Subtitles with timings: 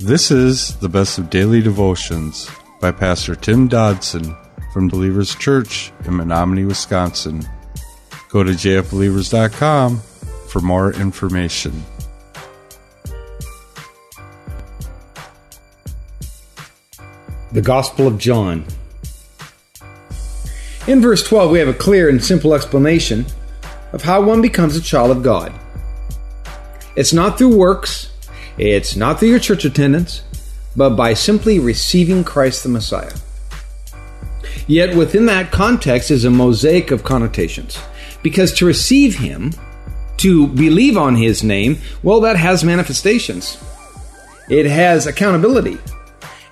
[0.00, 2.48] This is the best of daily devotions
[2.80, 4.36] by Pastor Tim Dodson
[4.72, 7.44] from Believers Church in Menomonie, Wisconsin.
[8.28, 9.98] Go to jfbelievers.com
[10.46, 11.82] for more information.
[17.50, 18.64] The Gospel of John.
[20.86, 23.26] In verse 12, we have a clear and simple explanation
[23.92, 25.52] of how one becomes a child of God.
[26.94, 28.07] It's not through works,
[28.58, 30.22] it's not through your church attendance,
[30.74, 33.12] but by simply receiving Christ the Messiah.
[34.66, 37.78] Yet within that context is a mosaic of connotations.
[38.22, 39.52] Because to receive Him,
[40.18, 43.56] to believe on His name, well, that has manifestations.
[44.50, 45.78] It has accountability,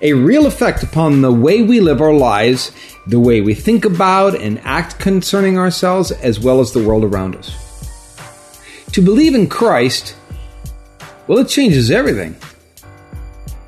[0.01, 2.71] a real effect upon the way we live our lives,
[3.05, 7.35] the way we think about and act concerning ourselves, as well as the world around
[7.35, 7.51] us.
[8.93, 10.15] To believe in Christ
[11.27, 12.35] well, it changes everything.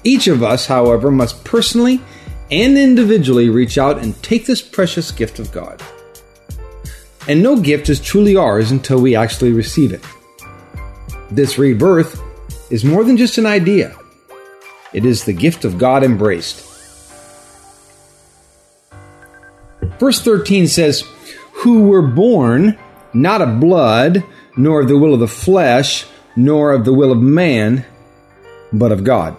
[0.03, 2.01] Each of us, however, must personally
[2.51, 5.81] and individually reach out and take this precious gift of God.
[7.27, 10.03] And no gift is truly ours until we actually receive it.
[11.29, 12.21] This rebirth
[12.71, 13.95] is more than just an idea,
[14.93, 16.65] it is the gift of God embraced.
[19.99, 21.03] Verse 13 says,
[21.51, 22.79] Who were born
[23.13, 24.23] not of blood,
[24.55, 27.85] nor of the will of the flesh, nor of the will of man,
[28.71, 29.35] but of God.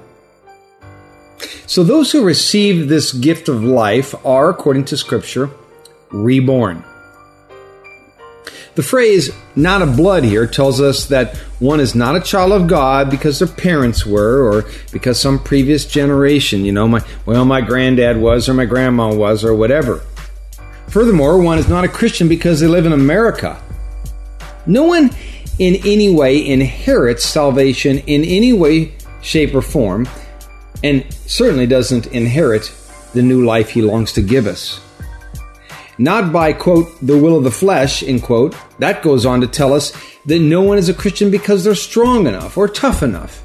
[1.67, 5.51] So those who receive this gift of life are, according to Scripture,
[6.11, 6.85] reborn.
[8.75, 12.67] The phrase not of blood here tells us that one is not a child of
[12.67, 17.61] God because their parents were or because some previous generation, you know, my well my
[17.61, 20.03] granddad was or my grandma was or whatever.
[20.89, 23.61] Furthermore, one is not a Christian because they live in America.
[24.67, 25.11] No one
[25.61, 30.09] in any way inherits salvation in any way, shape, or form,
[30.83, 32.73] and certainly doesn't inherit
[33.13, 34.81] the new life he longs to give us.
[35.99, 38.57] Not by, quote, the will of the flesh, end quote.
[38.79, 39.93] That goes on to tell us
[40.25, 43.43] that no one is a Christian because they're strong enough or tough enough,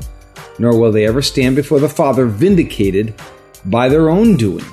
[0.57, 3.13] nor will they ever stand before the Father vindicated
[3.65, 4.63] by their own doing.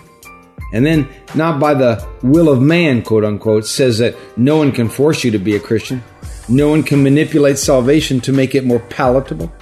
[0.72, 4.88] And then, not by the will of man, quote unquote, says that no one can
[4.88, 6.03] force you to be a Christian.
[6.49, 9.53] No one can manipulate salvation to make it more palatable,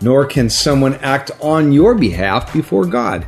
[0.00, 3.26] nor can someone act on your behalf before God.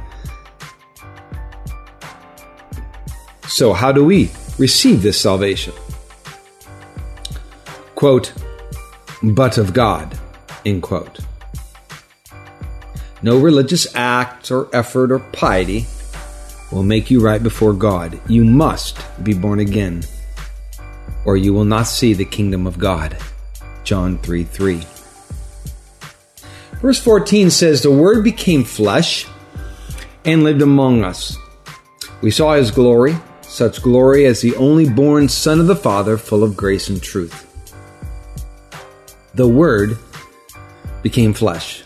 [3.48, 5.74] So, how do we receive this salvation?
[7.94, 8.32] Quote,
[9.22, 10.18] but of God,
[10.64, 11.20] end quote.
[13.22, 15.86] No religious act or effort or piety
[16.74, 18.20] will make you right before God.
[18.28, 20.02] You must be born again
[21.24, 23.16] or you will not see the kingdom of God.
[23.82, 24.82] John 3 3.
[26.80, 29.26] Verse 14 says, The Word became flesh
[30.24, 31.36] and lived among us.
[32.20, 36.42] We saw his glory, such glory as the only born Son of the Father, full
[36.42, 37.40] of grace and truth.
[39.34, 39.98] The Word
[41.02, 41.84] became flesh.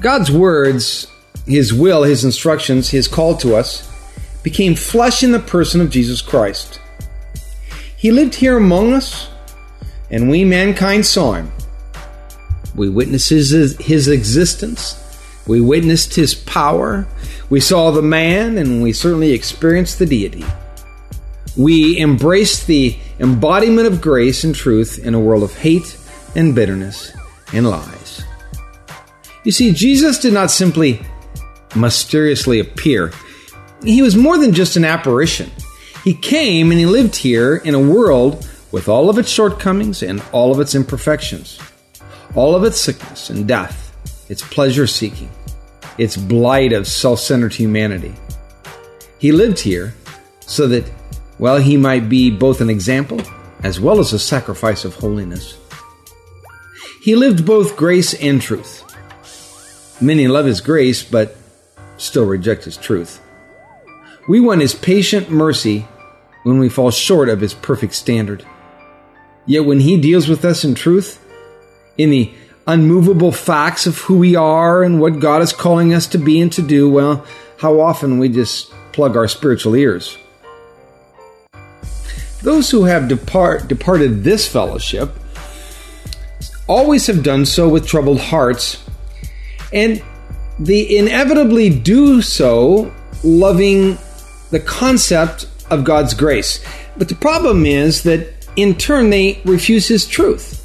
[0.00, 1.06] God's words,
[1.46, 3.90] His will, His instructions, His call to us,
[4.42, 6.80] became flesh in the person of Jesus Christ.
[7.96, 9.28] He lived here among us,
[10.10, 11.52] and we mankind saw him.
[12.74, 14.98] We witnessed his, his existence.
[15.46, 17.06] We witnessed his power.
[17.48, 20.44] We saw the man, and we certainly experienced the deity.
[21.56, 25.96] We embraced the embodiment of grace and truth in a world of hate
[26.34, 27.12] and bitterness
[27.52, 28.22] and lies.
[29.44, 31.04] You see, Jesus did not simply
[31.74, 33.12] mysteriously appear,
[33.82, 35.50] he was more than just an apparition.
[36.04, 40.22] He came and he lived here in a world with all of its shortcomings and
[40.32, 41.58] all of its imperfections,
[42.34, 43.94] all of its sickness and death,
[44.28, 45.30] its pleasure seeking,
[45.98, 48.14] its blight of self centered humanity.
[49.18, 49.94] He lived here
[50.40, 50.90] so that,
[51.38, 53.20] well, he might be both an example
[53.62, 55.56] as well as a sacrifice of holiness.
[57.02, 58.82] He lived both grace and truth.
[60.00, 61.36] Many love his grace, but
[61.96, 63.20] still reject his truth.
[64.28, 65.86] We want his patient mercy
[66.44, 68.44] when we fall short of his perfect standard.
[69.46, 71.24] Yet when he deals with us in truth,
[71.98, 72.32] in the
[72.66, 76.52] unmovable facts of who we are and what God is calling us to be and
[76.52, 77.26] to do, well,
[77.58, 80.16] how often we just plug our spiritual ears.
[82.42, 85.10] Those who have depart, departed this fellowship
[86.66, 88.82] always have done so with troubled hearts,
[89.72, 90.02] and
[90.64, 92.92] they inevitably do so
[93.24, 93.98] loving
[94.50, 96.64] the concept of God's grace.
[96.96, 100.58] But the problem is that in turn they refuse His truth.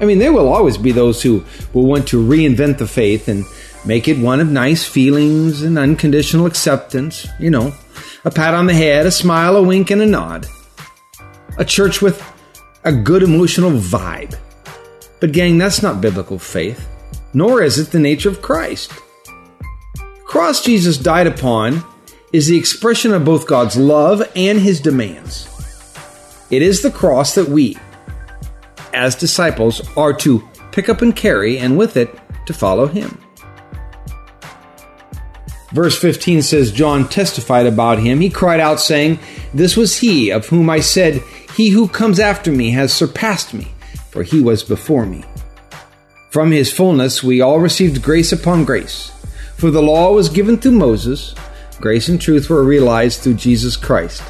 [0.00, 3.44] I mean, there will always be those who will want to reinvent the faith and
[3.84, 7.74] Make it one of nice feelings and unconditional acceptance, you know,
[8.24, 10.46] a pat on the head, a smile, a wink, and a nod.
[11.58, 12.22] A church with
[12.84, 14.38] a good emotional vibe.
[15.18, 16.88] But, gang, that's not biblical faith,
[17.34, 18.92] nor is it the nature of Christ.
[20.42, 21.84] Cross Jesus died upon
[22.32, 25.48] is the expression of both God's love and his demands.
[26.50, 27.78] It is the cross that we,
[28.92, 30.42] as disciples, are to
[30.72, 33.22] pick up and carry, and with it, to follow him.
[35.70, 38.18] Verse 15 says, John testified about him.
[38.18, 39.20] He cried out, saying,
[39.54, 41.22] This was he of whom I said,
[41.54, 43.68] He who comes after me has surpassed me,
[44.10, 45.22] for he was before me.
[46.30, 49.12] From his fullness we all received grace upon grace.
[49.56, 51.34] For the law was given through Moses,
[51.80, 54.22] grace and truth were realized through Jesus Christ.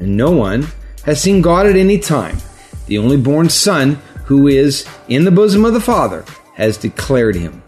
[0.00, 0.66] And no one
[1.04, 2.38] has seen God at any time.
[2.86, 6.24] The only born Son, who is in the bosom of the Father,
[6.54, 7.62] has declared him.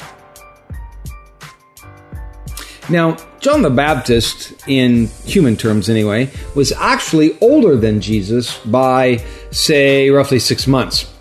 [2.89, 10.09] Now, John the Baptist, in human terms anyway, was actually older than Jesus by, say,
[10.11, 11.13] roughly six months.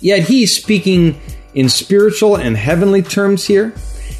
[0.00, 1.20] Yet he, speaking
[1.54, 3.72] in spiritual and heavenly terms here,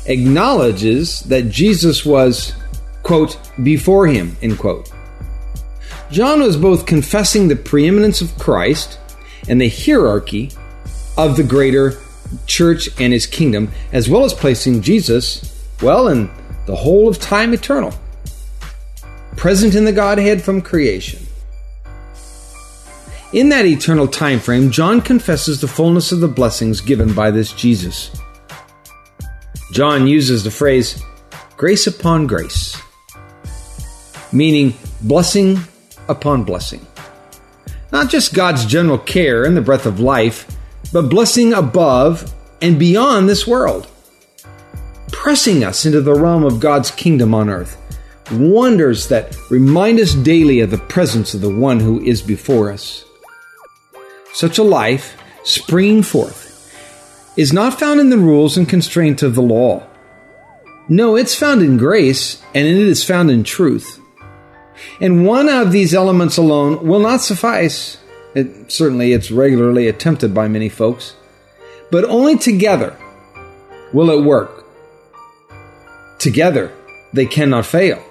[0.09, 2.55] acknowledges that Jesus was,
[3.03, 4.91] quote, before him, end quote.
[6.11, 8.99] John was both confessing the preeminence of Christ
[9.49, 10.51] and the hierarchy
[11.17, 11.99] of the greater
[12.47, 16.29] church and his kingdom, as well as placing Jesus well, in
[16.67, 17.95] the whole of time eternal,
[19.37, 21.25] present in the Godhead from creation.
[23.33, 27.53] In that eternal time frame, John confesses the fullness of the blessings given by this
[27.53, 28.11] Jesus.
[29.73, 31.03] John uses the phrase
[31.57, 32.81] grace upon grace,
[34.33, 35.59] meaning blessing
[36.09, 36.87] upon blessing.
[37.93, 40.47] Not just God's general care and the breath of life,
[40.93, 43.89] but blessing above and beyond this world
[45.29, 47.77] pressing us into the realm of God's kingdom on earth.
[48.31, 53.05] Wonders that remind us daily of the presence of the one who is before us.
[54.33, 56.48] Such a life, springing forth,
[57.39, 59.87] is not found in the rules and constraints of the law.
[60.89, 63.99] No, it's found in grace, and it is found in truth.
[65.01, 67.97] And one of these elements alone will not suffice.
[68.35, 71.15] It, certainly, it's regularly attempted by many folks.
[71.91, 72.95] But only together
[73.95, 74.59] will it work
[76.19, 76.73] Together,
[77.13, 78.03] they cannot fail.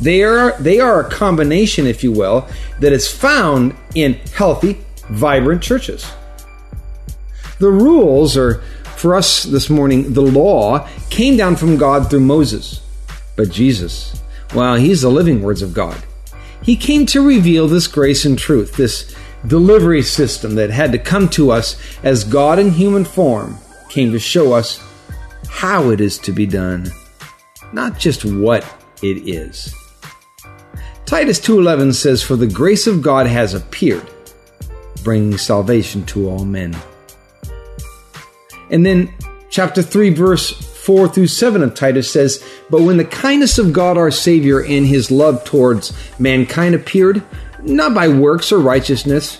[0.00, 2.46] They are, they are a combination, if you will,
[2.80, 6.10] that is found in healthy, vibrant churches.
[7.58, 8.62] The rules, or
[8.96, 12.80] for us this morning, the law, came down from God through Moses.
[13.36, 14.20] But Jesus,
[14.54, 16.02] well, he's the living words of God.
[16.62, 19.14] He came to reveal this grace and truth, this
[19.46, 23.58] delivery system that had to come to us as God in human form
[23.90, 24.82] came to show us
[25.48, 26.90] how it is to be done
[27.74, 28.64] not just what
[29.02, 29.74] it is.
[31.04, 34.08] Titus 2:11 says for the grace of God has appeared
[35.02, 36.74] bringing salvation to all men.
[38.74, 39.14] And then
[39.50, 43.96] chapter 3 verse 4 through 7 of Titus says, But when the kindness of God
[43.96, 47.22] our Savior and his love towards mankind appeared,
[47.62, 49.36] not by works or righteousness,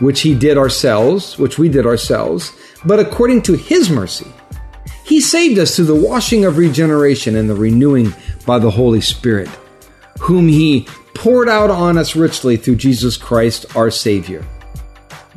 [0.00, 2.52] which he did ourselves, which we did ourselves,
[2.86, 4.32] but according to his mercy,
[5.04, 8.14] he saved us through the washing of regeneration and the renewing
[8.46, 9.48] by the Holy Spirit,
[10.18, 14.46] whom He poured out on us richly through Jesus Christ our Savior,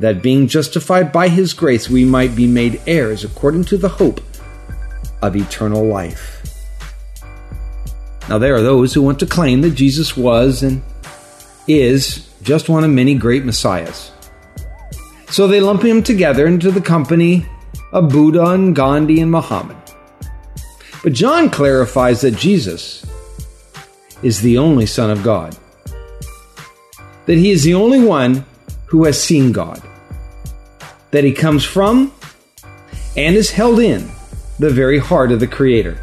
[0.02, 4.20] that being justified by His grace we might be made heirs according to the hope
[5.22, 6.42] of eternal life.
[8.28, 10.82] Now, there are those who want to claim that Jesus was and
[11.68, 14.10] is just one of many great messiahs.
[15.28, 17.46] So they lump him together into the company
[17.92, 19.76] of Buddha and Gandhi and Muhammad.
[21.04, 23.06] But John clarifies that Jesus
[24.22, 25.56] is the only Son of God,
[27.26, 28.44] that he is the only one
[28.86, 29.82] who has seen God,
[31.12, 32.12] that he comes from
[33.16, 34.10] and is held in
[34.58, 35.98] the very heart of the Creator.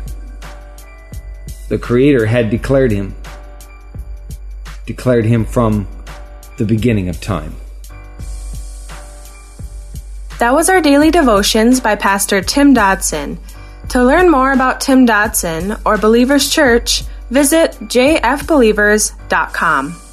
[1.68, 3.14] The Creator had declared him,
[4.86, 5.88] declared him from
[6.58, 7.56] the beginning of time.
[10.40, 13.38] That was our daily devotions by Pastor Tim Dodson.
[13.90, 20.09] To learn more about Tim Dodson or Believers Church, visit jfbelievers.com.